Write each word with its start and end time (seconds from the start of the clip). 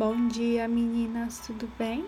Bom 0.00 0.28
dia, 0.28 0.66
meninas, 0.66 1.40
tudo 1.46 1.68
bem? 1.78 2.06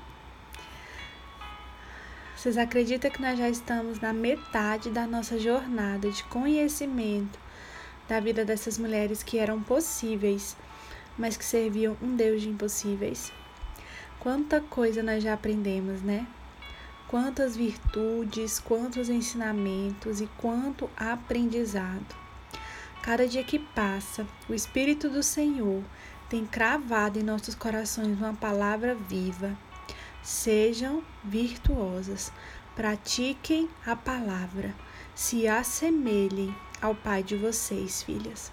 Vocês 2.34 2.56
acreditam 2.56 3.10
que 3.10 3.20
nós 3.20 3.38
já 3.38 3.50
estamos 3.50 4.00
na 4.00 4.14
metade 4.14 4.88
da 4.88 5.06
nossa 5.06 5.38
jornada 5.38 6.10
de 6.10 6.24
conhecimento 6.24 7.38
da 8.08 8.18
vida 8.18 8.46
dessas 8.46 8.78
mulheres 8.78 9.22
que 9.22 9.36
eram 9.36 9.62
possíveis, 9.62 10.56
mas 11.18 11.36
que 11.36 11.44
serviam 11.44 11.94
um 12.00 12.16
Deus 12.16 12.40
de 12.40 12.48
impossíveis? 12.48 13.30
Quanta 14.18 14.62
coisa 14.62 15.02
nós 15.02 15.22
já 15.22 15.34
aprendemos, 15.34 16.00
né? 16.00 16.26
Quantas 17.08 17.54
virtudes, 17.54 18.58
quantos 18.58 19.10
ensinamentos 19.10 20.22
e 20.22 20.30
quanto 20.38 20.88
aprendizado. 20.96 22.16
Cada 23.02 23.28
dia 23.28 23.44
que 23.44 23.58
passa, 23.58 24.26
o 24.48 24.54
Espírito 24.54 25.10
do 25.10 25.22
Senhor 25.22 25.82
tem 26.32 26.46
cravado 26.46 27.18
em 27.18 27.22
nossos 27.22 27.54
corações 27.54 28.18
uma 28.18 28.32
palavra 28.32 28.94
viva. 28.94 29.54
Sejam 30.22 31.02
virtuosas, 31.22 32.32
pratiquem 32.74 33.68
a 33.84 33.94
palavra, 33.94 34.74
se 35.14 35.46
assemelhem 35.46 36.56
ao 36.80 36.94
Pai 36.94 37.22
de 37.22 37.36
vocês, 37.36 38.02
filhas. 38.02 38.50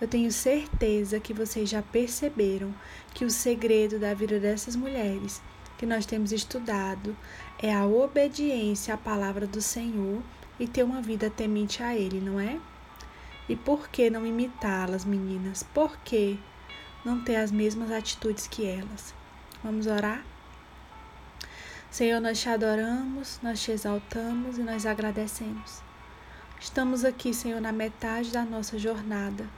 Eu 0.00 0.06
tenho 0.06 0.30
certeza 0.30 1.18
que 1.18 1.34
vocês 1.34 1.68
já 1.68 1.82
perceberam 1.82 2.72
que 3.12 3.24
o 3.24 3.30
segredo 3.30 3.98
da 3.98 4.14
vida 4.14 4.38
dessas 4.38 4.76
mulheres 4.76 5.42
que 5.78 5.86
nós 5.86 6.06
temos 6.06 6.30
estudado 6.30 7.16
é 7.58 7.74
a 7.74 7.86
obediência 7.86 8.94
à 8.94 8.96
palavra 8.96 9.48
do 9.48 9.60
Senhor 9.60 10.22
e 10.60 10.68
ter 10.68 10.84
uma 10.84 11.02
vida 11.02 11.28
temente 11.28 11.82
a 11.82 11.92
Ele, 11.92 12.20
não 12.20 12.38
é? 12.38 12.60
E 13.48 13.56
por 13.56 13.88
que 13.88 14.08
não 14.08 14.24
imitá-las, 14.24 15.04
meninas? 15.04 15.64
Por 15.74 15.96
que 16.04 16.38
não 17.04 17.22
ter 17.22 17.36
as 17.36 17.50
mesmas 17.50 17.90
atitudes 17.90 18.46
que 18.46 18.66
elas. 18.66 19.14
Vamos 19.64 19.86
orar? 19.86 20.22
Senhor, 21.90 22.20
nós 22.20 22.40
te 22.40 22.48
adoramos, 22.48 23.40
nós 23.42 23.60
te 23.60 23.72
exaltamos 23.72 24.58
e 24.58 24.62
nós 24.62 24.86
agradecemos. 24.86 25.82
Estamos 26.60 27.04
aqui, 27.04 27.32
Senhor, 27.32 27.60
na 27.60 27.72
metade 27.72 28.30
da 28.30 28.44
nossa 28.44 28.78
jornada 28.78 29.48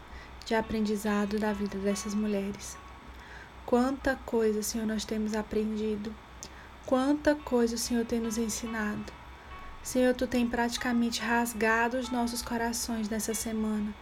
de 0.44 0.54
aprendizado 0.54 1.38
da 1.38 1.52
vida 1.52 1.78
dessas 1.78 2.14
mulheres. 2.14 2.76
Quanta 3.66 4.16
coisa, 4.24 4.62
Senhor, 4.62 4.86
nós 4.86 5.04
temos 5.04 5.34
aprendido. 5.34 6.14
Quanta 6.86 7.34
coisa 7.34 7.74
o 7.74 7.78
Senhor 7.78 8.04
tem 8.04 8.20
nos 8.20 8.38
ensinado. 8.38 9.12
Senhor, 9.82 10.14
tu 10.14 10.26
tem 10.26 10.48
praticamente 10.48 11.20
rasgado 11.20 11.98
os 11.98 12.08
nossos 12.08 12.40
corações 12.40 13.08
nessa 13.08 13.34
semana 13.34 13.92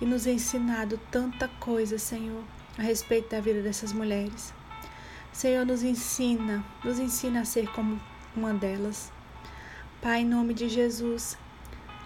e 0.00 0.04
nos 0.04 0.26
ensinado 0.26 0.98
tanta 1.10 1.48
coisa, 1.60 1.98
Senhor 1.98 2.42
a 2.78 2.82
respeito 2.82 3.30
da 3.30 3.40
vida 3.40 3.62
dessas 3.62 3.92
mulheres. 3.92 4.52
Senhor, 5.32 5.64
nos 5.64 5.82
ensina, 5.82 6.64
nos 6.84 6.98
ensina 6.98 7.40
a 7.40 7.44
ser 7.44 7.68
como 7.72 8.00
uma 8.36 8.52
delas. 8.52 9.12
Pai, 10.02 10.20
em 10.20 10.26
nome 10.26 10.54
de 10.54 10.68
Jesus, 10.68 11.36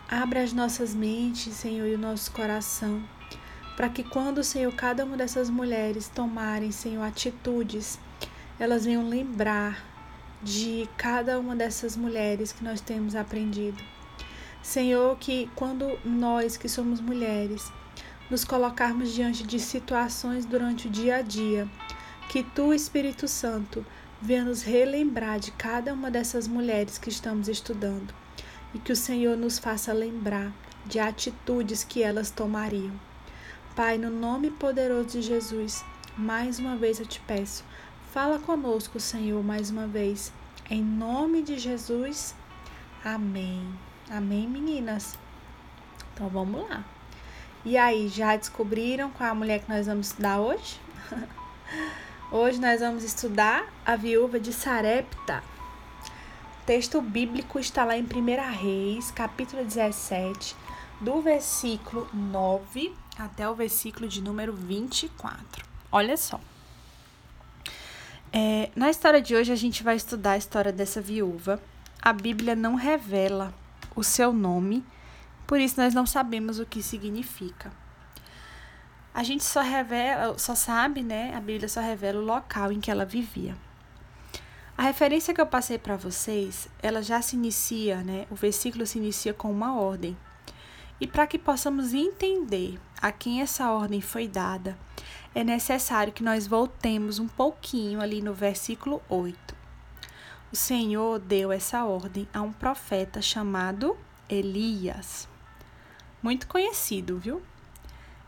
abra 0.09 0.43
as 0.43 0.53
nossas 0.53 0.95
mentes, 0.95 1.55
Senhor, 1.55 1.87
e 1.87 1.95
o 1.95 1.99
nosso 1.99 2.31
coração, 2.33 3.03
para 3.77 3.89
que 3.89 4.05
quando, 4.05 4.45
Senhor, 4.45 4.73
cada 4.75 5.05
uma 5.05 5.17
dessas 5.17 5.49
mulheres 5.49 6.09
tomarem, 6.09 6.71
Senhor, 6.71 7.03
atitudes, 7.03 7.99
elas 8.59 8.85
venham 8.85 9.09
lembrar 9.09 9.85
de 10.43 10.89
cada 10.97 11.39
uma 11.41 11.57
dessas 11.57 11.97
mulheres 11.97 12.53
que 12.53 12.63
nós 12.63 12.81
temos 12.81 13.17
aprendido. 13.17 13.83
Senhor, 14.63 15.17
que 15.19 15.51
quando 15.55 15.99
nós 16.05 16.57
que 16.57 16.69
somos 16.69 17.01
mulheres, 17.01 17.71
nos 18.31 18.45
colocarmos 18.45 19.13
diante 19.13 19.45
de 19.45 19.59
situações 19.59 20.45
durante 20.45 20.89
o 20.89 20.91
dia 20.91 21.17
a 21.17 21.23
dia, 21.23 21.69
que 22.29 22.43
tu, 22.43 22.73
Espírito 22.73 23.29
Santo, 23.29 23.85
venha 24.21 24.45
nos 24.45 24.63
relembrar 24.63 25.39
de 25.39 25.51
cada 25.53 25.93
uma 25.93 26.11
dessas 26.11 26.49
mulheres 26.49 26.97
que 26.99 27.11
estamos 27.11 27.49
estudando 27.49 28.15
e 28.73 28.79
que 28.79 28.93
o 28.93 28.97
Senhor 28.97 29.37
nos 29.37 29.59
faça 29.59 29.93
lembrar 29.93 30.53
de 30.87 30.99
atitudes 30.99 31.85
que 31.85 32.03
elas 32.03 32.31
tomariam. 32.31 32.93
Pai, 33.77 33.99
no 33.99 34.11
nome 34.11 34.51
poderoso 34.51 35.09
de 35.09 35.23
Jesus, 35.23 35.85
mais 36.17 36.59
uma 36.59 36.77
vez 36.77 37.01
eu 37.01 37.07
te 37.07 37.21
peço, 37.21 37.65
fala 38.13 38.39
conosco, 38.39 39.01
Senhor, 39.01 39.43
mais 39.43 39.71
uma 39.71 39.87
vez. 39.87 40.33
Em 40.71 40.83
nome 40.83 41.43
de 41.43 41.59
Jesus, 41.59 42.35
amém. 43.05 43.63
Amém, 44.09 44.49
meninas? 44.49 45.19
Então 46.15 46.29
vamos 46.29 46.69
lá. 46.69 46.94
E 47.67 47.79
aí, 47.79 48.09
já 48.09 48.37
descobriram 48.37 49.11
qual 49.11 49.27
é 49.27 49.31
a 49.33 49.35
mulher 49.35 49.61
que 49.61 49.71
nós 49.71 49.87
vamos 49.87 50.09
estudar 50.09 50.39
hoje? 50.39 50.79
hoje 52.31 52.61
nós 52.61 52.81
vamos 52.81 53.03
estudar 53.03 53.67
a 53.87 53.97
viúva 53.97 54.39
de 54.39 54.53
Sarepta. 54.53 55.43
O 56.61 56.67
texto 56.67 57.01
bíblico 57.01 57.59
está 57.59 57.83
lá 57.83 57.97
em 57.97 58.03
1 58.03 58.53
Reis, 58.61 59.11
capítulo 59.11 59.65
17, 59.65 60.55
do 61.01 61.23
versículo 61.23 62.07
9 62.13 62.95
até 63.19 63.49
o 63.49 63.55
versículo 63.55 64.07
de 64.09 64.21
número 64.21 64.53
24. 64.53 65.65
Olha 65.91 66.19
só. 66.19 66.39
É, 68.31 68.69
na 68.77 68.91
história 68.91 69.23
de 69.23 69.35
hoje, 69.35 69.51
a 69.51 69.57
gente 69.57 69.83
vai 69.83 69.97
estudar 69.97 70.33
a 70.33 70.37
história 70.37 70.71
dessa 70.71 71.01
viúva. 71.01 71.59
A 72.03 72.13
Bíblia 72.13 72.55
não 72.55 72.75
revela 72.75 73.55
o 73.97 74.05
seu 74.05 74.35
nome 74.35 74.85
por 75.47 75.61
isso 75.61 75.81
nós 75.81 75.95
não 75.95 76.07
sabemos 76.07 76.59
o 76.59 76.67
que 76.67 76.83
significa. 76.83 77.71
A 79.15 79.23
gente 79.23 79.45
só 79.45 79.61
revela, 79.61 80.37
só 80.39 80.57
sabe, 80.57 81.01
né? 81.01 81.33
A 81.37 81.41
Bíblia 81.41 81.69
só 81.69 81.81
revela 81.81 82.19
o 82.19 82.25
local 82.25 82.73
em 82.73 82.81
que 82.81 82.91
ela 82.91 83.05
vivia. 83.05 83.57
A 84.77 84.83
referência 84.83 85.33
que 85.33 85.41
eu 85.41 85.47
passei 85.47 85.79
para 85.79 85.97
vocês, 85.97 86.69
ela 86.83 87.01
já 87.01 87.23
se 87.23 87.37
inicia, 87.37 88.03
né? 88.03 88.27
O 88.29 88.35
versículo 88.35 88.85
se 88.85 88.99
inicia 88.99 89.33
com 89.33 89.53
uma 89.53 89.79
ordem. 89.79 90.17
E 91.01 91.07
para 91.07 91.29
que 91.29 91.39
possamos 91.39 91.95
entender 91.95 92.81
a 93.01 93.13
quem 93.13 93.41
essa 93.41 93.71
ordem 93.71 94.01
foi 94.01 94.27
dada, 94.27 94.77
é 95.33 95.45
necessário 95.45 96.13
que 96.13 96.25
nós 96.25 96.49
voltemos 96.49 97.21
um 97.21 97.29
pouquinho 97.29 98.01
ali 98.01 98.21
no 98.21 98.35
versículo 98.35 99.01
8. 99.09 99.55
O 100.51 100.57
Senhor 100.57 101.21
deu 101.21 101.53
essa 101.53 101.85
ordem 101.85 102.27
a 102.35 102.43
um 102.43 102.53
profeta 102.53 103.23
chamado 103.23 103.97
Elias 104.29 105.29
muito 106.25 106.49
conhecido, 106.49 107.19
viu? 107.19 107.43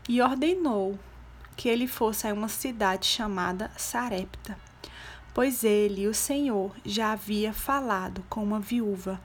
E 0.07 0.21
ordenou 0.21 0.99
que 1.55 1.67
ele 1.67 1.87
fosse 1.87 2.27
a 2.27 2.33
uma 2.33 2.47
cidade 2.47 3.07
chamada 3.07 3.71
Sarepta, 3.75 4.55
pois 5.33 5.63
ele, 5.63 6.07
o 6.07 6.13
Senhor, 6.13 6.75
já 6.85 7.13
havia 7.13 7.51
falado 7.51 8.23
com 8.29 8.43
uma 8.43 8.59
viúva 8.59 9.19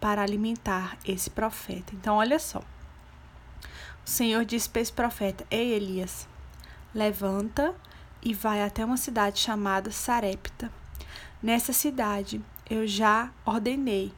para 0.00 0.22
alimentar 0.22 0.96
esse 1.04 1.30
profeta. 1.30 1.96
Então, 1.96 2.14
olha 2.14 2.38
só. 2.38 2.60
O 4.06 4.08
Senhor 4.08 4.44
disse 4.44 4.68
para 4.68 4.82
esse 4.82 4.92
profeta: 4.92 5.44
Ei, 5.50 5.72
Elias, 5.72 6.28
levanta 6.94 7.74
e 8.22 8.32
vai 8.32 8.62
até 8.62 8.84
uma 8.84 8.96
cidade 8.96 9.40
chamada 9.40 9.90
Sarepta. 9.90 10.70
Nessa 11.42 11.72
cidade 11.72 12.40
eu 12.70 12.86
já 12.86 13.32
ordenei 13.44 14.12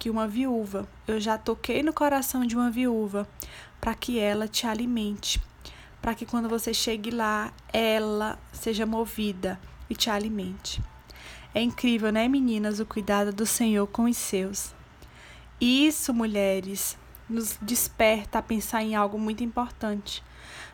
que 0.00 0.08
uma 0.08 0.26
viúva, 0.26 0.88
eu 1.06 1.20
já 1.20 1.36
toquei 1.36 1.82
no 1.82 1.92
coração 1.92 2.46
de 2.46 2.56
uma 2.56 2.70
viúva 2.70 3.28
para 3.78 3.94
que 3.94 4.18
ela 4.18 4.48
te 4.48 4.66
alimente, 4.66 5.38
para 6.00 6.14
que 6.14 6.24
quando 6.24 6.48
você 6.48 6.72
chegue 6.72 7.10
lá, 7.10 7.52
ela 7.70 8.38
seja 8.50 8.86
movida 8.86 9.60
e 9.90 9.94
te 9.94 10.08
alimente. 10.08 10.82
É 11.54 11.60
incrível, 11.60 12.10
né, 12.10 12.26
meninas, 12.28 12.80
o 12.80 12.86
cuidado 12.86 13.30
do 13.30 13.44
Senhor 13.44 13.86
com 13.88 14.04
os 14.04 14.16
seus. 14.16 14.74
Isso, 15.60 16.14
mulheres, 16.14 16.96
nos 17.28 17.58
desperta 17.60 18.38
a 18.38 18.42
pensar 18.42 18.82
em 18.82 18.94
algo 18.94 19.18
muito 19.18 19.44
importante. 19.44 20.24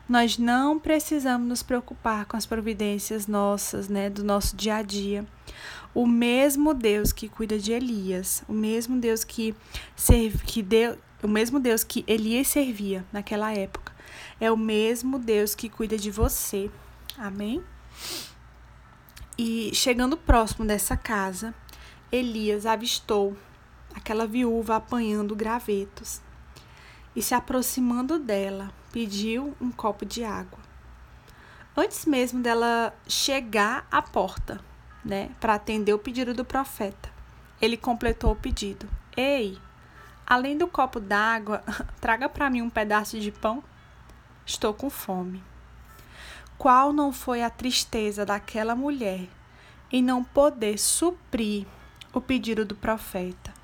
Nós 0.07 0.37
não 0.37 0.79
precisamos 0.79 1.45
nos 1.45 1.61
preocupar 1.61 2.25
com 2.25 2.37
as 2.37 2.45
providências 2.45 3.27
nossas, 3.27 3.89
né, 3.89 4.09
do 4.09 4.23
nosso 4.23 4.55
dia 4.55 4.77
a 4.77 4.81
dia. 4.81 5.27
O 5.93 6.07
mesmo 6.07 6.73
Deus 6.73 7.11
que 7.11 7.27
cuida 7.27 7.59
de 7.59 7.73
Elias, 7.73 8.41
o 8.47 8.53
mesmo 8.53 8.99
Deus 8.99 9.25
que 9.25 9.53
serve, 9.95 10.45
que 10.45 10.63
deu, 10.63 10.97
o 11.21 11.27
mesmo 11.27 11.59
Deus 11.59 11.83
que 11.83 12.05
Elias 12.07 12.47
servia 12.47 13.03
naquela 13.11 13.51
época, 13.51 13.91
é 14.39 14.49
o 14.49 14.55
mesmo 14.55 15.19
Deus 15.19 15.53
que 15.53 15.67
cuida 15.67 15.97
de 15.97 16.09
você. 16.09 16.71
Amém? 17.17 17.61
E 19.37 19.71
chegando 19.73 20.15
próximo 20.15 20.65
dessa 20.65 20.95
casa, 20.95 21.53
Elias 22.09 22.65
avistou 22.65 23.35
aquela 23.93 24.25
viúva 24.25 24.77
apanhando 24.77 25.35
gravetos 25.35 26.21
e 27.17 27.21
se 27.23 27.33
aproximando 27.33 28.19
dela, 28.19 28.71
pediu 28.91 29.57
um 29.59 29.71
copo 29.71 30.05
de 30.05 30.23
água. 30.23 30.59
Antes 31.75 32.05
mesmo 32.05 32.43
dela 32.43 32.93
chegar 33.07 33.87
à 33.89 34.03
porta, 34.03 34.61
né, 35.03 35.31
para 35.39 35.55
atender 35.55 35.91
o 35.93 35.97
pedido 35.97 36.31
do 36.31 36.45
profeta, 36.45 37.11
ele 37.59 37.75
completou 37.75 38.33
o 38.33 38.35
pedido: 38.35 38.87
Ei, 39.17 39.57
além 40.27 40.55
do 40.59 40.67
copo 40.67 40.99
d'água, 40.99 41.63
traga 41.99 42.29
para 42.29 42.51
mim 42.51 42.61
um 42.61 42.69
pedaço 42.69 43.19
de 43.19 43.31
pão. 43.31 43.63
Estou 44.45 44.71
com 44.71 44.87
fome. 44.87 45.43
qual 46.55 46.93
não 46.93 47.11
foi 47.11 47.41
a 47.41 47.49
tristeza 47.49 48.27
daquela 48.27 48.75
mulher 48.75 49.27
em 49.91 50.03
não 50.03 50.23
poder 50.23 50.77
suprir 50.77 51.65
o 52.13 52.21
pedido 52.21 52.63
do 52.63 52.75
profeta. 52.75 53.56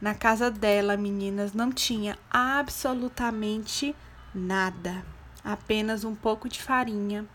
Na 0.00 0.14
casa 0.14 0.50
dela, 0.50 0.96
meninas, 0.96 1.52
não 1.52 1.72
tinha 1.72 2.16
absolutamente 2.30 3.96
nada, 4.32 5.04
apenas 5.44 6.04
um 6.04 6.14
pouco 6.14 6.48
de 6.48 6.62
farinha 6.62 7.26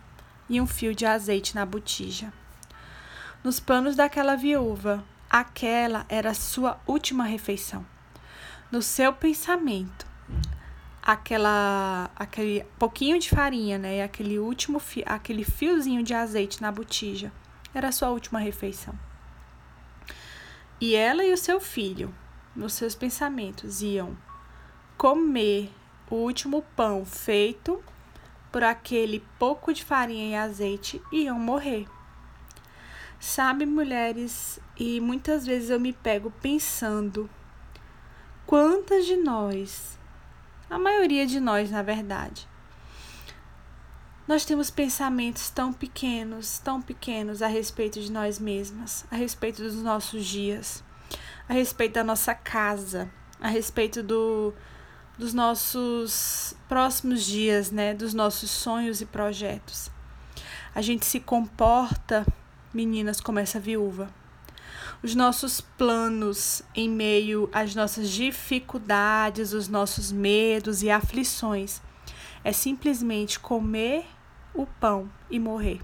e 0.49 0.61
um 0.61 0.67
fio 0.67 0.95
de 0.95 1.05
azeite 1.05 1.55
na 1.55 1.65
botija. 1.65 2.31
Nos 3.43 3.59
planos 3.59 3.97
daquela 3.97 4.37
viúva, 4.37 5.03
aquela 5.29 6.05
era 6.07 6.33
sua 6.33 6.79
última 6.87 7.25
refeição. 7.25 7.85
No 8.71 8.81
seu 8.81 9.11
pensamento, 9.11 10.07
aquela 11.01 12.09
aquele 12.15 12.65
pouquinho 12.79 13.19
de 13.19 13.29
farinha, 13.29 13.77
né, 13.77 13.97
e 13.97 14.01
aquele 14.01 14.39
último 14.39 14.79
fi, 14.79 15.03
aquele 15.05 15.43
fiozinho 15.43 16.01
de 16.01 16.13
azeite 16.13 16.61
na 16.61 16.71
botija 16.71 17.29
era 17.73 17.91
sua 17.91 18.09
última 18.09 18.39
refeição. 18.39 18.97
E 20.79 20.95
ela 20.95 21.23
e 21.25 21.33
o 21.33 21.37
seu 21.37 21.59
filho, 21.59 22.13
nos 22.55 22.73
seus 22.73 22.95
pensamentos, 22.95 23.81
iam 23.81 24.17
comer 24.97 25.71
o 26.09 26.15
último 26.15 26.63
pão 26.75 27.05
feito 27.05 27.83
por 28.51 28.63
aquele 28.63 29.25
pouco 29.39 29.73
de 29.73 29.83
farinha 29.83 30.29
e 30.29 30.35
azeite 30.35 31.01
e 31.11 31.23
iam 31.23 31.39
morrer. 31.39 31.87
Sabe, 33.19 33.65
mulheres, 33.65 34.59
e 34.77 34.99
muitas 34.99 35.45
vezes 35.45 35.69
eu 35.69 35.79
me 35.79 35.93
pego 35.93 36.29
pensando 36.41 37.29
quantas 38.45 39.05
de 39.05 39.15
nós, 39.15 39.97
a 40.69 40.77
maioria 40.77 41.25
de 41.25 41.39
nós, 41.39 41.71
na 41.71 41.81
verdade, 41.81 42.47
nós 44.27 44.45
temos 44.45 44.69
pensamentos 44.69 45.49
tão 45.49 45.73
pequenos, 45.73 46.59
tão 46.59 46.81
pequenos 46.81 47.41
a 47.41 47.47
respeito 47.47 47.99
de 47.99 48.11
nós 48.11 48.39
mesmas, 48.39 49.05
a 49.11 49.15
respeito 49.15 49.61
dos 49.61 49.75
nossos 49.75 50.25
dias, 50.25 50.83
a 51.47 51.53
respeito 51.53 51.93
da 51.93 52.03
nossa 52.03 52.33
casa, 52.33 53.11
a 53.39 53.47
respeito 53.47 54.01
do, 54.01 54.53
dos 55.17 55.33
nossos 55.33 56.55
próximos 56.67 57.25
dias, 57.25 57.71
né, 57.71 57.93
dos 57.93 58.13
nossos 58.13 58.49
sonhos 58.49 59.01
e 59.01 59.05
projetos. 59.05 59.91
A 60.73 60.81
gente 60.81 61.05
se 61.05 61.19
comporta, 61.19 62.25
meninas, 62.73 63.21
como 63.21 63.39
essa 63.39 63.59
viúva. 63.59 64.09
Os 65.03 65.13
nossos 65.15 65.59
planos 65.59 66.63
em 66.73 66.89
meio 66.89 67.49
às 67.51 67.75
nossas 67.75 68.09
dificuldades, 68.09 69.53
os 69.53 69.67
nossos 69.67 70.11
medos 70.11 70.81
e 70.81 70.89
aflições 70.89 71.81
é 72.43 72.51
simplesmente 72.51 73.39
comer 73.39 74.05
o 74.53 74.65
pão 74.65 75.09
e 75.29 75.39
morrer. 75.39 75.81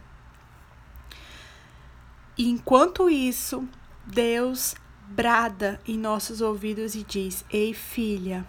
E 2.38 2.50
enquanto 2.50 3.10
isso, 3.10 3.68
Deus 4.06 4.76
brada 5.10 5.82
em 5.88 5.98
nossos 5.98 6.40
ouvidos 6.42 6.96
e 6.96 7.04
diz: 7.04 7.44
Ei, 7.52 7.74
filha, 7.74 8.46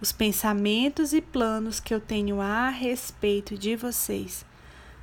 os 0.00 0.12
pensamentos 0.12 1.12
e 1.12 1.20
planos 1.20 1.80
que 1.80 1.94
eu 1.94 2.00
tenho 2.00 2.40
a 2.40 2.68
respeito 2.68 3.56
de 3.56 3.74
vocês 3.74 4.44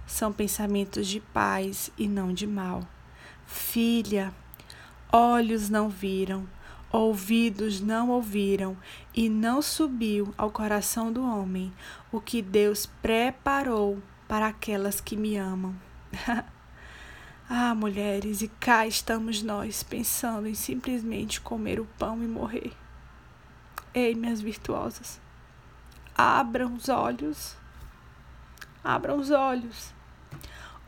são 0.05 0.31
pensamentos 0.31 1.07
de 1.07 1.19
paz 1.19 1.91
e 1.97 2.07
não 2.07 2.33
de 2.33 2.45
mal. 2.45 2.87
Filha, 3.45 4.33
olhos 5.11 5.69
não 5.69 5.89
viram, 5.89 6.47
ouvidos 6.91 7.81
não 7.81 8.09
ouviram 8.09 8.77
e 9.13 9.29
não 9.29 9.61
subiu 9.61 10.33
ao 10.37 10.51
coração 10.51 11.11
do 11.11 11.23
homem 11.23 11.73
o 12.11 12.21
que 12.21 12.41
Deus 12.41 12.85
preparou 13.01 13.99
para 14.27 14.47
aquelas 14.47 15.01
que 15.01 15.15
me 15.17 15.35
amam. 15.35 15.75
ah, 17.51 17.73
mulheres, 17.73 18.43
e 18.43 18.47
cá 18.47 18.85
estamos 18.85 19.41
nós 19.41 19.81
pensando 19.81 20.47
em 20.47 20.53
simplesmente 20.53 21.41
comer 21.41 21.79
o 21.79 21.85
pão 21.97 22.23
e 22.23 22.27
morrer. 22.27 22.71
Ei, 23.91 24.13
minhas 24.13 24.39
virtuosas, 24.39 25.19
abram 26.15 26.75
os 26.75 26.89
olhos. 26.89 27.57
Abram 28.83 29.17
os 29.17 29.31
olhos. 29.31 29.91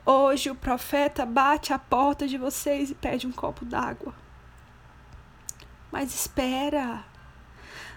Hoje 0.05 0.51
o 0.51 0.55
profeta 0.55 1.25
bate 1.25 1.73
à 1.73 1.79
porta 1.79 2.27
de 2.27 2.37
vocês 2.37 2.91
e 2.91 2.95
pede 2.95 3.25
um 3.25 3.31
copo 3.31 3.65
d'água. 3.65 4.13
Mas 5.91 6.13
espera! 6.13 7.03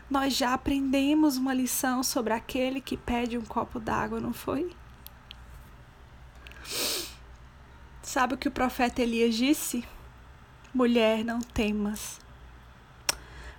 Nós 0.08 0.34
já 0.34 0.54
aprendemos 0.54 1.36
uma 1.36 1.52
lição 1.52 2.02
sobre 2.02 2.32
aquele 2.32 2.80
que 2.80 2.96
pede 2.96 3.36
um 3.36 3.44
copo 3.44 3.78
d'água, 3.78 4.20
não 4.20 4.32
foi? 4.32 4.74
Sabe 8.14 8.34
o 8.34 8.38
que 8.38 8.46
o 8.46 8.52
profeta 8.52 9.02
Elias 9.02 9.34
disse? 9.34 9.84
Mulher, 10.72 11.24
não 11.24 11.40
temas. 11.40 12.20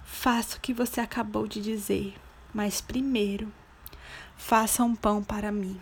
Faça 0.02 0.56
o 0.56 0.62
que 0.62 0.74
você 0.74 1.02
acabou 1.02 1.46
de 1.46 1.62
dizer, 1.62 2.16
mas 2.54 2.80
primeiro, 2.80 3.52
faça 4.38 4.82
um 4.82 4.96
pão 4.96 5.22
para 5.22 5.52
mim. 5.52 5.78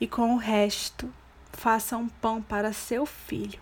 E 0.00 0.08
com 0.08 0.34
o 0.34 0.36
resto, 0.36 1.14
faça 1.52 1.96
um 1.96 2.08
pão 2.08 2.42
para 2.42 2.72
seu 2.72 3.06
filho. 3.06 3.60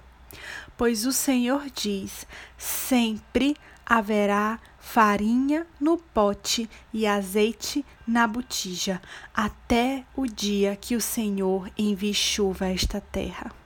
Pois 0.75 1.05
o 1.05 1.13
Senhor 1.13 1.67
diz: 1.69 2.27
sempre 2.57 3.55
haverá 3.85 4.59
farinha 4.81 5.67
no 5.79 5.99
pote 5.99 6.67
e 6.95 7.07
azeite 7.07 7.85
na 8.07 8.27
botija, 8.27 9.03
até 9.35 10.07
o 10.17 10.25
dia 10.25 10.77
que 10.77 10.97
o 10.97 11.01
Senhor 11.01 11.71
envie 11.77 12.15
chuva 12.15 12.65
a 12.65 12.73
esta 12.73 13.03
terra. 13.03 13.58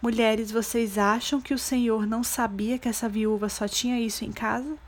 Mulheres, 0.00 0.52
vocês 0.52 0.96
acham 0.96 1.40
que 1.40 1.52
o 1.52 1.58
Senhor 1.58 2.06
não 2.06 2.22
sabia 2.22 2.78
que 2.78 2.88
essa 2.88 3.08
viúva 3.08 3.48
só 3.48 3.66
tinha 3.66 3.98
isso 3.98 4.24
em 4.24 4.30
casa? 4.30 4.78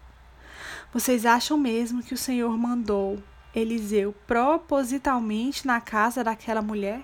Vocês 0.95 1.27
acham 1.27 1.59
mesmo 1.59 2.01
que 2.01 2.15
o 2.15 2.19
Senhor 2.19 2.57
mandou 2.57 3.21
Eliseu 3.53 4.15
propositalmente 4.25 5.67
na 5.67 5.81
casa 5.81 6.23
daquela 6.23 6.63
mulher? 6.63 7.03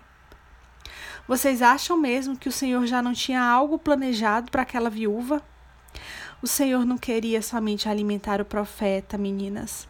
Vocês 1.27 1.61
acham 1.61 1.97
mesmo 1.97 2.37
que 2.37 2.49
o 2.49 2.53
Senhor 2.53 2.87
já 2.87 3.03
não 3.03 3.13
tinha 3.13 3.43
algo 3.43 3.77
planejado 3.77 4.53
para 4.53 4.63
aquela 4.63 4.89
viúva? 4.89 5.43
O 6.41 6.47
Senhor 6.47 6.87
não 6.87 6.97
queria 6.97 7.43
somente 7.43 7.89
alimentar 7.89 8.41
o 8.41 8.45
profeta, 8.45 9.19
meninas, 9.19 9.89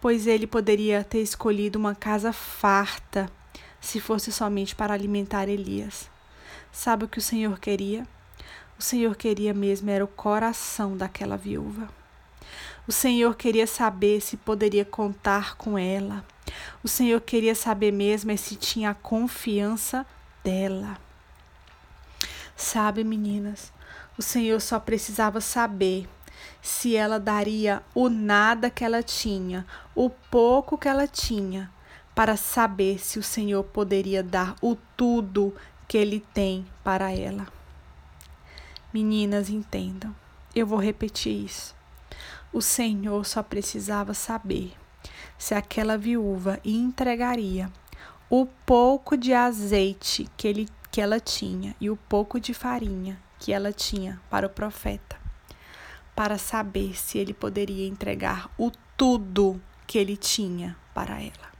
pois 0.00 0.28
ele 0.28 0.46
poderia 0.46 1.02
ter 1.02 1.20
escolhido 1.20 1.80
uma 1.80 1.96
casa 1.96 2.32
farta 2.32 3.28
se 3.80 3.98
fosse 3.98 4.30
somente 4.30 4.76
para 4.76 4.94
alimentar 4.94 5.48
Elias. 5.48 6.13
Sabe 6.74 7.04
o 7.04 7.08
que 7.08 7.18
o 7.18 7.22
Senhor 7.22 7.56
queria? 7.60 8.04
O 8.76 8.82
Senhor 8.82 9.14
queria 9.14 9.54
mesmo 9.54 9.88
era 9.90 10.04
o 10.04 10.08
coração 10.08 10.96
daquela 10.96 11.36
viúva. 11.36 11.88
O 12.84 12.90
Senhor 12.90 13.36
queria 13.36 13.64
saber 13.64 14.20
se 14.20 14.36
poderia 14.36 14.84
contar 14.84 15.56
com 15.56 15.78
ela. 15.78 16.24
O 16.82 16.88
Senhor 16.88 17.20
queria 17.20 17.54
saber 17.54 17.92
mesmo 17.92 18.36
se 18.36 18.56
tinha 18.56 18.90
a 18.90 18.94
confiança 18.94 20.04
dela. 20.42 20.98
Sabe, 22.56 23.04
meninas, 23.04 23.72
o 24.18 24.22
Senhor 24.22 24.60
só 24.60 24.80
precisava 24.80 25.40
saber 25.40 26.08
se 26.60 26.96
ela 26.96 27.20
daria 27.20 27.84
o 27.94 28.08
nada 28.08 28.68
que 28.68 28.84
ela 28.84 29.00
tinha, 29.00 29.64
o 29.94 30.10
pouco 30.10 30.76
que 30.76 30.88
ela 30.88 31.06
tinha, 31.06 31.70
para 32.16 32.36
saber 32.36 32.98
se 32.98 33.18
o 33.18 33.22
Senhor 33.22 33.62
poderia 33.62 34.24
dar 34.24 34.56
o 34.60 34.76
tudo 34.96 35.54
que 35.86 35.98
ele 35.98 36.20
tem 36.32 36.66
para 36.82 37.12
ela. 37.12 37.46
Meninas, 38.92 39.50
entendam. 39.50 40.14
Eu 40.54 40.66
vou 40.66 40.78
repetir 40.78 41.44
isso. 41.44 41.74
O 42.52 42.62
Senhor 42.62 43.26
só 43.26 43.42
precisava 43.42 44.14
saber 44.14 44.72
se 45.36 45.54
aquela 45.54 45.98
viúva 45.98 46.60
entregaria 46.64 47.70
o 48.30 48.46
pouco 48.46 49.16
de 49.16 49.34
azeite 49.34 50.28
que, 50.36 50.48
ele, 50.48 50.68
que 50.90 51.00
ela 51.00 51.20
tinha 51.20 51.74
e 51.80 51.90
o 51.90 51.96
pouco 51.96 52.40
de 52.40 52.54
farinha 52.54 53.20
que 53.38 53.52
ela 53.52 53.72
tinha 53.72 54.20
para 54.30 54.46
o 54.46 54.50
profeta, 54.50 55.16
para 56.14 56.38
saber 56.38 56.96
se 56.96 57.18
ele 57.18 57.34
poderia 57.34 57.86
entregar 57.86 58.50
o 58.56 58.70
tudo 58.96 59.60
que 59.86 59.98
ele 59.98 60.16
tinha 60.16 60.76
para 60.94 61.20
ela. 61.20 61.53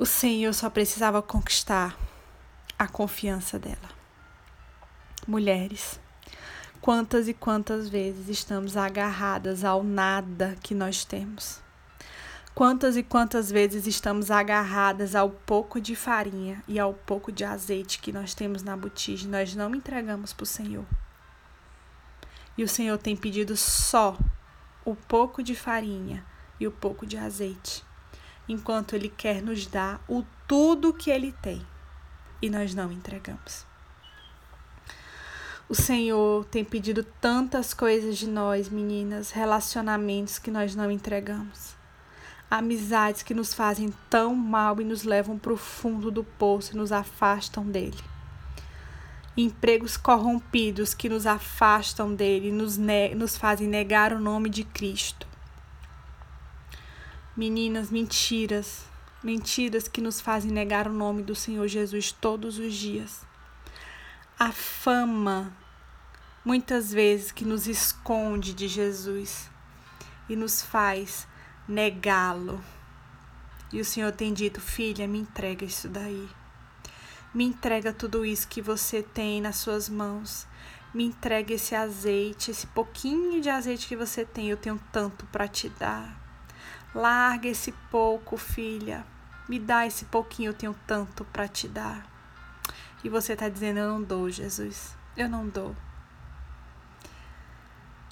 O 0.00 0.06
Senhor 0.06 0.54
só 0.54 0.70
precisava 0.70 1.20
conquistar 1.20 1.94
a 2.78 2.88
confiança 2.88 3.58
dela. 3.58 3.90
Mulheres, 5.28 6.00
quantas 6.80 7.28
e 7.28 7.34
quantas 7.34 7.86
vezes 7.86 8.26
estamos 8.30 8.78
agarradas 8.78 9.62
ao 9.62 9.84
nada 9.84 10.56
que 10.62 10.74
nós 10.74 11.04
temos? 11.04 11.60
Quantas 12.54 12.96
e 12.96 13.02
quantas 13.02 13.50
vezes 13.50 13.86
estamos 13.86 14.30
agarradas 14.30 15.14
ao 15.14 15.28
pouco 15.28 15.78
de 15.78 15.94
farinha 15.94 16.64
e 16.66 16.78
ao 16.78 16.94
pouco 16.94 17.30
de 17.30 17.44
azeite 17.44 18.00
que 18.00 18.10
nós 18.10 18.32
temos 18.32 18.62
na 18.62 18.74
botija 18.78 19.28
nós 19.28 19.54
não 19.54 19.74
entregamos 19.74 20.32
para 20.32 20.44
o 20.44 20.46
Senhor? 20.46 20.86
E 22.56 22.64
o 22.64 22.68
Senhor 22.68 22.96
tem 22.96 23.14
pedido 23.14 23.54
só 23.54 24.16
o 24.82 24.96
pouco 24.96 25.42
de 25.42 25.54
farinha 25.54 26.24
e 26.58 26.66
o 26.66 26.72
pouco 26.72 27.04
de 27.04 27.18
azeite. 27.18 27.89
Enquanto 28.50 28.94
Ele 28.94 29.08
quer 29.08 29.40
nos 29.40 29.66
dar 29.66 30.02
o 30.08 30.24
tudo 30.46 30.92
que 30.92 31.10
Ele 31.10 31.32
tem 31.40 31.64
e 32.42 32.50
nós 32.50 32.74
não 32.74 32.90
entregamos. 32.90 33.64
O 35.68 35.74
Senhor 35.74 36.44
tem 36.46 36.64
pedido 36.64 37.04
tantas 37.20 37.72
coisas 37.72 38.18
de 38.18 38.28
nós, 38.28 38.68
meninas, 38.68 39.30
relacionamentos 39.30 40.36
que 40.36 40.50
nós 40.50 40.74
não 40.74 40.90
entregamos. 40.90 41.76
Amizades 42.50 43.22
que 43.22 43.32
nos 43.32 43.54
fazem 43.54 43.94
tão 44.08 44.34
mal 44.34 44.80
e 44.80 44.84
nos 44.84 45.04
levam 45.04 45.38
para 45.38 45.52
o 45.52 45.56
fundo 45.56 46.10
do 46.10 46.24
poço 46.24 46.74
e 46.74 46.76
nos 46.76 46.90
afastam 46.90 47.64
dele. 47.64 48.02
Empregos 49.36 49.96
corrompidos 49.96 50.92
que 50.92 51.08
nos 51.08 51.24
afastam 51.24 52.12
dele 52.12 52.48
e 52.48 52.52
nos, 52.52 52.76
nos 53.16 53.36
fazem 53.36 53.68
negar 53.68 54.12
o 54.12 54.18
nome 54.18 54.50
de 54.50 54.64
Cristo. 54.64 55.29
Meninas, 57.36 57.90
mentiras, 57.90 58.84
mentiras 59.22 59.86
que 59.86 60.00
nos 60.00 60.20
fazem 60.20 60.50
negar 60.50 60.88
o 60.88 60.92
nome 60.92 61.22
do 61.22 61.34
Senhor 61.34 61.68
Jesus 61.68 62.10
todos 62.10 62.58
os 62.58 62.74
dias. 62.74 63.24
A 64.36 64.50
fama, 64.50 65.56
muitas 66.44 66.92
vezes, 66.92 67.30
que 67.30 67.44
nos 67.44 67.68
esconde 67.68 68.52
de 68.52 68.66
Jesus 68.66 69.48
e 70.28 70.34
nos 70.34 70.60
faz 70.60 71.28
negá-lo. 71.68 72.60
E 73.72 73.80
o 73.80 73.84
Senhor 73.84 74.10
tem 74.10 74.32
dito: 74.32 74.60
Filha, 74.60 75.06
me 75.06 75.18
entrega 75.18 75.64
isso 75.64 75.88
daí. 75.88 76.28
Me 77.32 77.44
entrega 77.44 77.92
tudo 77.92 78.24
isso 78.24 78.48
que 78.48 78.60
você 78.60 79.04
tem 79.04 79.40
nas 79.40 79.56
suas 79.56 79.88
mãos. 79.88 80.48
Me 80.92 81.04
entrega 81.04 81.54
esse 81.54 81.76
azeite, 81.76 82.50
esse 82.50 82.66
pouquinho 82.66 83.40
de 83.40 83.48
azeite 83.48 83.86
que 83.86 83.94
você 83.94 84.24
tem. 84.24 84.48
Eu 84.48 84.56
tenho 84.56 84.80
tanto 84.90 85.24
para 85.26 85.46
te 85.46 85.68
dar. 85.68 86.19
Larga 86.94 87.48
esse 87.48 87.72
pouco, 87.90 88.36
filha. 88.36 89.06
Me 89.48 89.58
dá 89.58 89.86
esse 89.86 90.04
pouquinho, 90.04 90.50
eu 90.50 90.54
tenho 90.54 90.76
tanto 90.86 91.24
para 91.26 91.46
te 91.46 91.68
dar. 91.68 92.06
E 93.02 93.08
você 93.08 93.32
está 93.32 93.48
dizendo: 93.48 93.78
Eu 93.78 93.88
não 93.88 94.02
dou, 94.02 94.30
Jesus. 94.30 94.96
Eu 95.16 95.28
não 95.28 95.48
dou. 95.48 95.74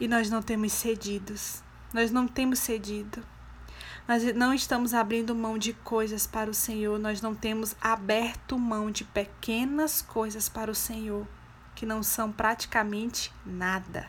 E 0.00 0.06
nós 0.06 0.30
não 0.30 0.42
temos 0.42 0.72
cedidos. 0.72 1.62
Nós 1.92 2.10
não 2.10 2.28
temos 2.28 2.58
cedido. 2.58 3.24
Nós 4.08 4.22
não 4.34 4.54
estamos 4.54 4.94
abrindo 4.94 5.34
mão 5.34 5.58
de 5.58 5.74
coisas 5.74 6.26
para 6.26 6.48
o 6.48 6.54
Senhor, 6.54 6.98
nós 6.98 7.20
não 7.20 7.34
temos 7.34 7.76
aberto 7.78 8.58
mão 8.58 8.90
de 8.90 9.04
pequenas 9.04 10.00
coisas 10.00 10.48
para 10.48 10.70
o 10.70 10.74
Senhor, 10.74 11.26
que 11.74 11.84
não 11.84 12.02
são 12.02 12.32
praticamente 12.32 13.30
nada. 13.44 14.08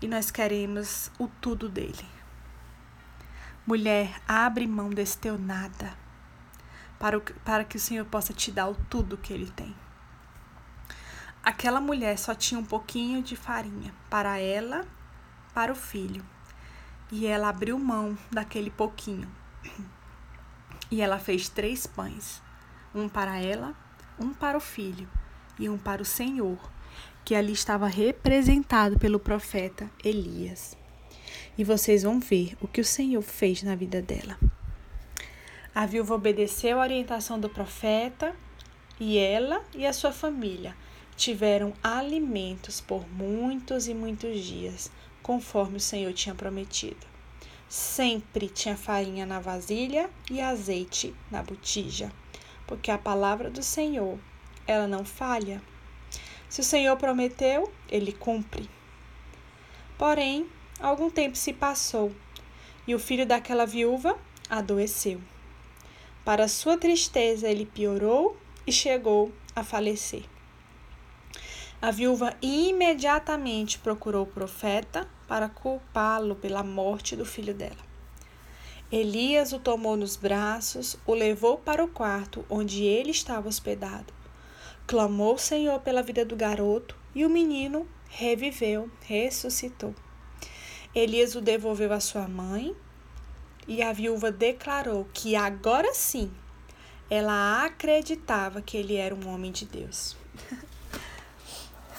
E 0.00 0.06
nós 0.06 0.30
queremos 0.30 1.10
o 1.18 1.26
tudo 1.40 1.68
dele. 1.68 2.19
Mulher, 3.70 4.20
abre 4.26 4.66
mão 4.66 4.90
desse 4.90 5.16
teu 5.16 5.38
nada, 5.38 5.96
para, 6.98 7.16
o, 7.16 7.20
para 7.20 7.62
que 7.62 7.76
o 7.76 7.80
Senhor 7.80 8.04
possa 8.04 8.32
te 8.32 8.50
dar 8.50 8.68
o 8.68 8.74
tudo 8.74 9.16
que 9.16 9.32
ele 9.32 9.48
tem. 9.48 9.72
Aquela 11.40 11.80
mulher 11.80 12.18
só 12.18 12.34
tinha 12.34 12.58
um 12.58 12.64
pouquinho 12.64 13.22
de 13.22 13.36
farinha 13.36 13.94
para 14.10 14.40
ela, 14.40 14.84
para 15.54 15.70
o 15.70 15.76
filho 15.76 16.26
e 17.12 17.28
ela 17.28 17.48
abriu 17.48 17.78
mão 17.78 18.18
daquele 18.28 18.72
pouquinho. 18.72 19.30
E 20.90 21.00
ela 21.00 21.20
fez 21.20 21.48
três 21.48 21.86
pães: 21.86 22.42
um 22.92 23.08
para 23.08 23.38
ela, 23.38 23.72
um 24.18 24.34
para 24.34 24.58
o 24.58 24.60
filho 24.60 25.08
e 25.60 25.68
um 25.68 25.78
para 25.78 26.02
o 26.02 26.04
Senhor, 26.04 26.58
que 27.24 27.36
ali 27.36 27.52
estava 27.52 27.86
representado 27.86 28.98
pelo 28.98 29.20
profeta 29.20 29.88
Elias. 30.02 30.79
E 31.60 31.64
vocês 31.64 32.04
vão 32.04 32.18
ver 32.18 32.56
o 32.58 32.66
que 32.66 32.80
o 32.80 32.84
Senhor 32.86 33.20
fez 33.20 33.62
na 33.62 33.74
vida 33.74 34.00
dela. 34.00 34.38
A 35.74 35.84
viúva 35.84 36.14
obedeceu 36.14 36.80
a 36.80 36.82
orientação 36.84 37.38
do 37.38 37.50
profeta 37.50 38.34
e 38.98 39.18
ela 39.18 39.62
e 39.74 39.84
a 39.84 39.92
sua 39.92 40.10
família 40.10 40.74
tiveram 41.18 41.74
alimentos 41.82 42.80
por 42.80 43.06
muitos 43.06 43.88
e 43.88 43.92
muitos 43.92 44.42
dias, 44.42 44.90
conforme 45.22 45.76
o 45.76 45.80
Senhor 45.80 46.10
tinha 46.14 46.34
prometido. 46.34 47.06
Sempre 47.68 48.48
tinha 48.48 48.74
farinha 48.74 49.26
na 49.26 49.38
vasilha 49.38 50.08
e 50.30 50.40
azeite 50.40 51.14
na 51.30 51.42
botija, 51.42 52.10
porque 52.66 52.90
a 52.90 52.96
palavra 52.96 53.50
do 53.50 53.62
Senhor, 53.62 54.18
ela 54.66 54.88
não 54.88 55.04
falha. 55.04 55.60
Se 56.48 56.62
o 56.62 56.64
Senhor 56.64 56.96
prometeu, 56.96 57.70
ele 57.86 58.12
cumpre. 58.12 58.66
Porém, 59.98 60.48
algum 60.80 61.10
tempo 61.10 61.36
se 61.36 61.52
passou 61.52 62.12
e 62.86 62.94
o 62.94 62.98
filho 62.98 63.26
daquela 63.26 63.66
viúva 63.66 64.18
adoeceu. 64.48 65.20
Para 66.24 66.48
sua 66.48 66.76
tristeza, 66.76 67.48
ele 67.48 67.64
piorou 67.66 68.36
e 68.66 68.72
chegou 68.72 69.32
a 69.54 69.64
falecer. 69.64 70.24
A 71.80 71.90
viúva 71.90 72.36
imediatamente 72.42 73.78
procurou 73.78 74.24
o 74.24 74.26
profeta 74.26 75.08
para 75.26 75.48
culpá-lo 75.48 76.36
pela 76.36 76.62
morte 76.62 77.16
do 77.16 77.24
filho 77.24 77.54
dela. 77.54 77.90
Elias 78.92 79.52
o 79.52 79.58
tomou 79.58 79.96
nos 79.96 80.16
braços, 80.16 80.96
o 81.06 81.14
levou 81.14 81.56
para 81.56 81.82
o 81.82 81.88
quarto 81.88 82.44
onde 82.50 82.84
ele 82.84 83.12
estava 83.12 83.48
hospedado. 83.48 84.12
Clamou 84.86 85.34
o 85.34 85.38
Senhor 85.38 85.80
pela 85.80 86.02
vida 86.02 86.24
do 86.24 86.36
garoto 86.36 86.96
e 87.14 87.24
o 87.24 87.30
menino 87.30 87.88
reviveu, 88.08 88.90
ressuscitou. 89.06 89.94
Elias 90.94 91.34
o 91.34 91.40
devolveu 91.40 91.92
à 91.92 92.00
sua 92.00 92.26
mãe 92.26 92.74
e 93.68 93.82
a 93.82 93.92
viúva 93.92 94.32
declarou 94.32 95.08
que 95.12 95.36
agora 95.36 95.94
sim 95.94 96.30
ela 97.08 97.64
acreditava 97.64 98.62
que 98.62 98.76
ele 98.76 98.96
era 98.96 99.14
um 99.14 99.28
homem 99.28 99.52
de 99.52 99.64
Deus. 99.66 100.16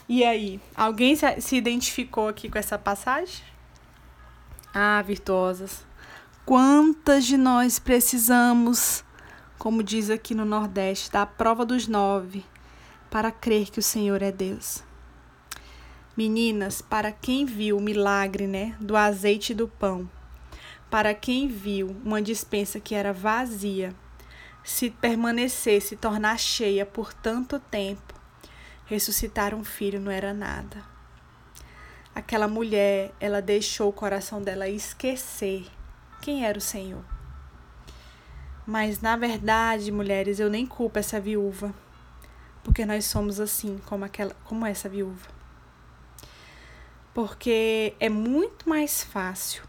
E 0.10 0.26
aí, 0.26 0.60
alguém 0.76 1.16
se 1.16 1.56
identificou 1.56 2.28
aqui 2.28 2.50
com 2.50 2.58
essa 2.58 2.78
passagem? 2.78 3.46
Ah, 4.74 5.02
virtuosas, 5.02 5.86
quantas 6.46 7.24
de 7.24 7.38
nós 7.38 7.80
precisamos, 7.80 9.06
como 9.58 9.82
diz 9.82 10.10
aqui 10.10 10.36
no 10.36 10.44
Nordeste, 10.44 11.10
da 11.10 11.26
prova 11.26 11.66
dos 11.66 11.88
nove, 11.88 12.44
para 13.10 13.32
crer 13.32 13.70
que 13.70 13.80
o 13.80 13.84
Senhor 13.84 14.22
é 14.22 14.34
Deus? 14.34 14.84
Meninas, 16.22 16.84
para 16.84 17.12
quem 17.12 17.46
viu 17.48 17.78
o 17.78 17.82
milagre, 17.82 18.46
né, 18.46 18.76
do 18.80 18.96
azeite 18.96 19.54
e 19.54 19.56
do 19.56 19.68
pão, 19.68 20.08
para 20.88 21.16
quem 21.16 21.48
viu 21.48 22.00
uma 22.06 22.22
dispensa 22.22 22.80
que 22.80 22.94
era 22.94 23.12
vazia, 23.12 23.92
se 24.64 24.92
permanecer, 24.92 25.82
se 25.82 25.96
tornar 25.96 26.38
cheia 26.38 26.86
por 26.86 27.12
tanto 27.12 27.60
tempo, 27.60 28.14
ressuscitar 28.86 29.56
um 29.56 29.64
filho 29.64 30.00
não 30.00 30.12
era 30.12 30.32
nada. 30.32 30.86
Aquela 32.14 32.48
mulher, 32.48 33.12
ela 33.20 33.42
deixou 33.42 33.90
o 33.90 33.94
coração 33.94 34.44
dela 34.44 34.70
esquecer 34.70 35.66
quem 36.22 36.46
era 36.46 36.56
o 36.56 36.62
Senhor. 36.62 37.04
Mas 38.64 39.02
na 39.02 39.18
verdade, 39.18 39.92
mulheres, 39.92 40.40
eu 40.40 40.52
nem 40.52 40.68
culpo 40.68 41.00
essa 41.00 41.20
viúva, 41.20 41.74
porque 42.64 42.86
nós 42.86 43.06
somos 43.06 43.40
assim, 43.40 43.82
como 43.88 44.06
aquela, 44.06 44.36
como 44.46 44.68
essa 44.68 44.88
viúva. 44.88 45.41
Porque 47.14 47.94
é 48.00 48.08
muito 48.08 48.70
mais 48.70 49.04
fácil 49.04 49.64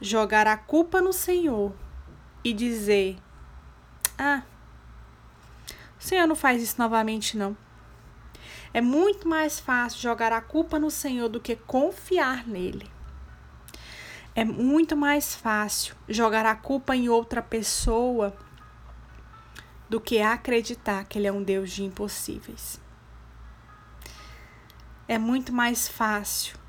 jogar 0.00 0.46
a 0.46 0.56
culpa 0.56 1.00
no 1.00 1.12
Senhor 1.12 1.72
e 2.44 2.52
dizer: 2.52 3.16
"Ah, 4.18 4.42
o 5.98 6.02
Senhor 6.02 6.26
não 6.26 6.36
faz 6.36 6.62
isso 6.62 6.76
novamente 6.78 7.36
não". 7.36 7.56
É 8.74 8.80
muito 8.80 9.28
mais 9.28 9.60
fácil 9.60 10.00
jogar 10.00 10.32
a 10.32 10.40
culpa 10.40 10.78
no 10.78 10.90
Senhor 10.90 11.28
do 11.28 11.40
que 11.40 11.56
confiar 11.56 12.46
nele. 12.46 12.90
É 14.34 14.44
muito 14.44 14.96
mais 14.96 15.34
fácil 15.34 15.94
jogar 16.08 16.46
a 16.46 16.54
culpa 16.54 16.96
em 16.96 17.08
outra 17.08 17.42
pessoa 17.42 18.34
do 19.90 20.00
que 20.00 20.22
acreditar 20.22 21.04
que 21.04 21.18
ele 21.18 21.26
é 21.26 21.32
um 21.32 21.42
Deus 21.42 21.70
de 21.70 21.84
impossíveis. 21.84 22.80
É 25.06 25.18
muito 25.18 25.52
mais 25.52 25.86
fácil 25.86 26.61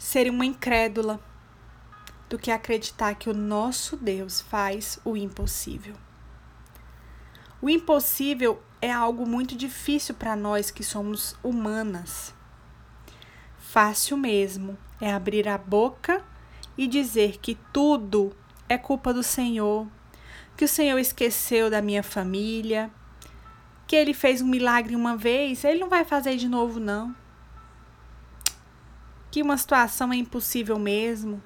ser 0.00 0.30
uma 0.30 0.46
incrédula 0.46 1.20
do 2.26 2.38
que 2.38 2.50
acreditar 2.50 3.14
que 3.16 3.28
o 3.28 3.34
nosso 3.34 3.98
Deus 3.98 4.40
faz 4.40 4.98
o 5.04 5.14
impossível. 5.14 5.94
O 7.60 7.68
impossível 7.68 8.62
é 8.80 8.90
algo 8.90 9.28
muito 9.28 9.54
difícil 9.54 10.14
para 10.14 10.34
nós 10.34 10.70
que 10.70 10.82
somos 10.82 11.36
humanas. 11.42 12.34
Fácil 13.58 14.16
mesmo 14.16 14.78
é 15.02 15.12
abrir 15.12 15.46
a 15.46 15.58
boca 15.58 16.24
e 16.78 16.86
dizer 16.86 17.36
que 17.36 17.58
tudo 17.70 18.34
é 18.70 18.78
culpa 18.78 19.12
do 19.12 19.22
Senhor, 19.22 19.86
que 20.56 20.64
o 20.64 20.68
Senhor 20.68 20.98
esqueceu 20.98 21.68
da 21.68 21.82
minha 21.82 22.02
família, 22.02 22.90
que 23.86 23.94
ele 23.94 24.14
fez 24.14 24.40
um 24.40 24.48
milagre 24.48 24.96
uma 24.96 25.14
vez, 25.14 25.62
ele 25.62 25.80
não 25.80 25.90
vai 25.90 26.06
fazer 26.06 26.36
de 26.36 26.48
novo, 26.48 26.80
não. 26.80 27.14
Que 29.30 29.42
uma 29.42 29.56
situação 29.56 30.12
é 30.12 30.16
impossível 30.16 30.78
mesmo, 30.78 31.42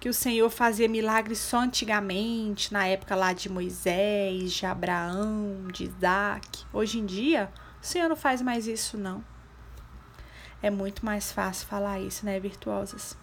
que 0.00 0.08
o 0.08 0.12
Senhor 0.12 0.50
fazia 0.50 0.88
milagres 0.88 1.38
só 1.38 1.60
antigamente, 1.60 2.72
na 2.72 2.86
época 2.86 3.14
lá 3.14 3.32
de 3.32 3.48
Moisés, 3.48 4.52
de 4.52 4.66
Abraão, 4.66 5.68
de 5.72 5.84
Isaac. 5.84 6.64
Hoje 6.72 6.98
em 6.98 7.06
dia, 7.06 7.50
o 7.80 7.86
Senhor 7.86 8.08
não 8.08 8.16
faz 8.16 8.42
mais 8.42 8.66
isso, 8.66 8.98
não. 8.98 9.24
É 10.60 10.68
muito 10.68 11.04
mais 11.06 11.32
fácil 11.32 11.66
falar 11.66 12.00
isso, 12.00 12.26
né, 12.26 12.38
virtuosas? 12.38 13.16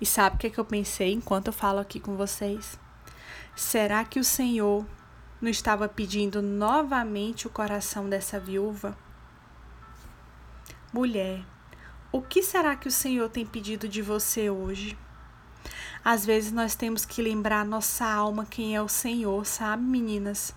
E 0.00 0.06
sabe 0.06 0.36
o 0.36 0.38
que, 0.38 0.46
é 0.48 0.50
que 0.50 0.58
eu 0.60 0.64
pensei 0.64 1.12
enquanto 1.12 1.48
eu 1.48 1.52
falo 1.52 1.78
aqui 1.78 1.98
com 1.98 2.16
vocês? 2.16 2.78
Será 3.56 4.04
que 4.04 4.20
o 4.20 4.24
Senhor 4.24 4.86
não 5.40 5.48
estava 5.48 5.88
pedindo 5.88 6.42
novamente 6.42 7.46
o 7.46 7.50
coração 7.50 8.08
dessa 8.08 8.38
viúva? 8.38 8.96
Mulher, 10.92 11.44
o 12.14 12.22
que 12.22 12.44
será 12.44 12.76
que 12.76 12.86
o 12.86 12.92
Senhor 12.92 13.28
tem 13.28 13.44
pedido 13.44 13.88
de 13.88 14.00
você 14.00 14.48
hoje? 14.48 14.96
Às 16.04 16.24
vezes 16.24 16.52
nós 16.52 16.76
temos 16.76 17.04
que 17.04 17.20
lembrar 17.20 17.64
nossa 17.64 18.06
alma 18.06 18.46
quem 18.46 18.76
é 18.76 18.80
o 18.80 18.88
Senhor, 18.88 19.44
sabe, 19.44 19.82
meninas? 19.82 20.54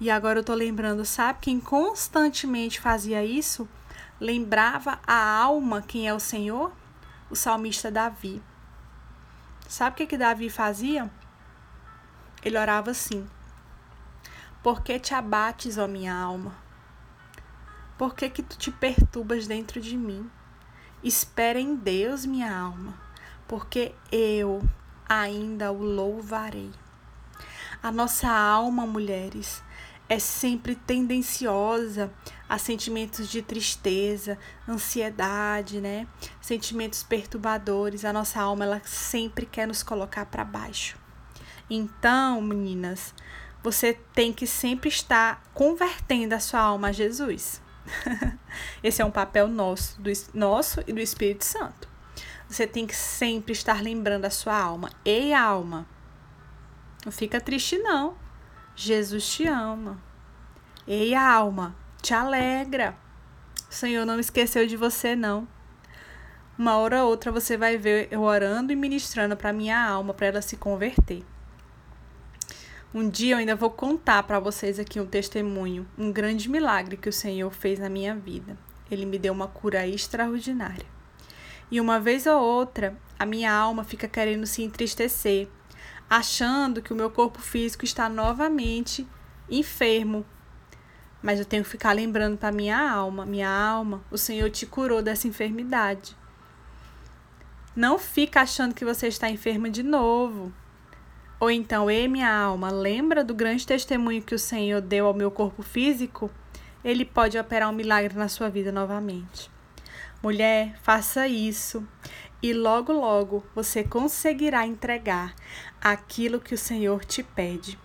E 0.00 0.10
agora 0.10 0.38
eu 0.38 0.42
tô 0.42 0.54
lembrando, 0.54 1.04
sabe 1.04 1.40
quem 1.42 1.60
constantemente 1.60 2.80
fazia 2.80 3.22
isso? 3.22 3.68
Lembrava 4.18 4.98
a 5.06 5.36
alma 5.38 5.82
quem 5.82 6.08
é 6.08 6.14
o 6.14 6.18
Senhor? 6.18 6.72
O 7.28 7.36
salmista 7.36 7.90
Davi. 7.90 8.42
Sabe 9.68 9.92
o 9.92 9.96
que 9.98 10.06
que 10.06 10.16
Davi 10.16 10.48
fazia? 10.48 11.10
Ele 12.42 12.56
orava 12.56 12.92
assim: 12.92 13.28
Por 14.62 14.80
que 14.80 14.98
te 14.98 15.12
abates, 15.12 15.76
ó 15.76 15.86
minha 15.86 16.14
alma? 16.14 16.56
Por 17.98 18.14
que 18.14 18.30
que 18.30 18.42
tu 18.42 18.56
te 18.56 18.70
perturbas 18.70 19.46
dentro 19.46 19.78
de 19.78 19.94
mim? 19.94 20.30
Espera 21.02 21.60
em 21.60 21.76
Deus, 21.76 22.26
minha 22.26 22.52
alma, 22.52 22.94
porque 23.46 23.94
eu 24.10 24.62
ainda 25.08 25.70
o 25.70 25.82
louvarei. 25.82 26.70
A 27.82 27.92
nossa 27.92 28.28
alma, 28.28 28.86
mulheres, 28.86 29.62
é 30.08 30.18
sempre 30.18 30.74
tendenciosa 30.74 32.10
a 32.48 32.58
sentimentos 32.58 33.28
de 33.28 33.42
tristeza, 33.42 34.38
ansiedade, 34.66 35.80
né? 35.80 36.06
Sentimentos 36.40 37.02
perturbadores. 37.02 38.04
A 38.04 38.12
nossa 38.12 38.40
alma 38.40 38.64
ela 38.64 38.82
sempre 38.84 39.46
quer 39.46 39.68
nos 39.68 39.82
colocar 39.82 40.26
para 40.26 40.44
baixo. 40.44 40.98
Então, 41.70 42.40
meninas, 42.40 43.14
você 43.62 43.92
tem 44.14 44.32
que 44.32 44.46
sempre 44.46 44.88
estar 44.88 45.42
convertendo 45.52 46.34
a 46.34 46.40
sua 46.40 46.60
alma 46.60 46.88
a 46.88 46.92
Jesus. 46.92 47.60
Esse 48.82 49.02
é 49.02 49.04
um 49.04 49.10
papel 49.10 49.48
nosso, 49.48 50.00
do, 50.00 50.10
nosso 50.34 50.82
e 50.86 50.92
do 50.92 51.00
Espírito 51.00 51.44
Santo. 51.44 51.88
Você 52.48 52.66
tem 52.66 52.86
que 52.86 52.96
sempre 52.96 53.52
estar 53.52 53.82
lembrando 53.82 54.24
a 54.24 54.30
sua 54.30 54.58
alma. 54.58 54.90
Ei, 55.04 55.34
alma, 55.34 55.86
não 57.04 57.12
fica 57.12 57.40
triste, 57.40 57.78
não. 57.78 58.16
Jesus 58.74 59.28
te 59.28 59.46
ama. 59.46 60.00
Ei, 60.86 61.14
alma, 61.14 61.76
te 62.00 62.14
alegra. 62.14 62.96
O 63.70 63.74
Senhor 63.74 64.06
não 64.06 64.18
esqueceu 64.18 64.66
de 64.66 64.76
você, 64.76 65.14
não. 65.14 65.46
Uma 66.58 66.76
hora 66.76 67.04
ou 67.04 67.10
outra 67.10 67.30
você 67.30 67.56
vai 67.56 67.76
ver 67.76 68.08
eu 68.10 68.22
orando 68.22 68.72
e 68.72 68.76
ministrando 68.76 69.36
para 69.36 69.52
minha 69.52 69.78
alma, 69.78 70.14
para 70.14 70.26
ela 70.26 70.42
se 70.42 70.56
converter. 70.56 71.24
Um 72.94 73.10
dia 73.10 73.34
eu 73.34 73.38
ainda 73.38 73.54
vou 73.54 73.68
contar 73.68 74.22
para 74.22 74.40
vocês 74.40 74.78
aqui 74.78 74.98
um 74.98 75.04
testemunho, 75.06 75.86
um 75.98 76.10
grande 76.10 76.48
milagre 76.48 76.96
que 76.96 77.08
o 77.08 77.12
Senhor 77.12 77.50
fez 77.50 77.78
na 77.78 77.90
minha 77.90 78.16
vida. 78.16 78.56
Ele 78.90 79.04
me 79.04 79.18
deu 79.18 79.34
uma 79.34 79.46
cura 79.46 79.86
extraordinária. 79.86 80.86
E 81.70 81.82
uma 81.82 82.00
vez 82.00 82.26
ou 82.26 82.40
outra, 82.40 82.96
a 83.18 83.26
minha 83.26 83.52
alma 83.52 83.84
fica 83.84 84.08
querendo 84.08 84.46
se 84.46 84.62
entristecer, 84.62 85.48
achando 86.08 86.80
que 86.80 86.90
o 86.90 86.96
meu 86.96 87.10
corpo 87.10 87.42
físico 87.42 87.84
está 87.84 88.08
novamente 88.08 89.06
enfermo. 89.50 90.24
Mas 91.22 91.38
eu 91.38 91.44
tenho 91.44 91.64
que 91.64 91.68
ficar 91.68 91.92
lembrando 91.92 92.38
para 92.38 92.50
minha 92.50 92.90
alma, 92.90 93.26
minha 93.26 93.50
alma, 93.50 94.02
o 94.10 94.16
Senhor 94.16 94.48
te 94.48 94.64
curou 94.64 95.02
dessa 95.02 95.28
enfermidade. 95.28 96.16
Não 97.76 97.98
fica 97.98 98.40
achando 98.40 98.74
que 98.74 98.84
você 98.84 99.08
está 99.08 99.28
enferma 99.28 99.68
de 99.68 99.82
novo. 99.82 100.50
Ou 101.40 101.50
então, 101.50 101.88
ei 101.88 102.08
minha 102.08 102.32
alma, 102.32 102.68
lembra 102.68 103.22
do 103.22 103.32
grande 103.32 103.64
testemunho 103.64 104.22
que 104.22 104.34
o 104.34 104.38
Senhor 104.38 104.80
deu 104.80 105.06
ao 105.06 105.14
meu 105.14 105.30
corpo 105.30 105.62
físico? 105.62 106.28
Ele 106.84 107.04
pode 107.04 107.38
operar 107.38 107.70
um 107.70 107.74
milagre 107.74 108.16
na 108.16 108.28
sua 108.28 108.48
vida 108.48 108.72
novamente. 108.72 109.48
Mulher, 110.20 110.76
faça 110.82 111.28
isso 111.28 111.86
e 112.42 112.52
logo, 112.52 112.92
logo 112.92 113.44
você 113.54 113.84
conseguirá 113.84 114.66
entregar 114.66 115.32
aquilo 115.80 116.40
que 116.40 116.54
o 116.54 116.58
Senhor 116.58 117.04
te 117.04 117.22
pede, 117.22 117.78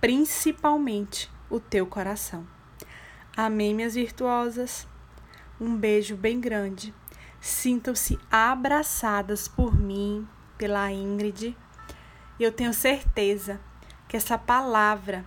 principalmente 0.00 1.28
o 1.48 1.58
teu 1.58 1.86
coração. 1.86 2.46
Amém, 3.36 3.74
minhas 3.74 3.94
virtuosas? 3.94 4.86
Um 5.60 5.76
beijo 5.76 6.16
bem 6.16 6.40
grande. 6.40 6.94
Sintam-se 7.40 8.18
abraçadas 8.30 9.48
por 9.48 9.76
mim, 9.76 10.28
pela 10.56 10.92
Ingrid 10.92 11.56
e 12.40 12.42
eu 12.42 12.50
tenho 12.50 12.72
certeza 12.72 13.60
que 14.08 14.16
essa 14.16 14.38
palavra 14.38 15.26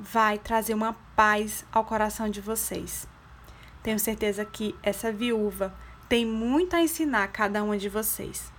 vai 0.00 0.36
trazer 0.36 0.74
uma 0.74 0.94
paz 1.14 1.64
ao 1.70 1.84
coração 1.84 2.28
de 2.28 2.40
vocês. 2.40 3.06
Tenho 3.84 4.00
certeza 4.00 4.44
que 4.44 4.74
essa 4.82 5.12
viúva 5.12 5.72
tem 6.08 6.26
muito 6.26 6.74
a 6.74 6.82
ensinar 6.82 7.22
a 7.22 7.28
cada 7.28 7.62
uma 7.62 7.78
de 7.78 7.88
vocês. 7.88 8.52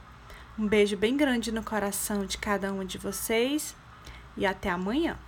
Um 0.58 0.66
beijo 0.66 0.96
bem 0.96 1.18
grande 1.18 1.52
no 1.52 1.62
coração 1.64 2.26
de 2.26 2.38
cada 2.38 2.72
uma 2.72 2.86
de 2.86 2.98
vocês 2.98 3.76
e 4.38 4.46
até 4.46 4.70
amanhã. 4.70 5.20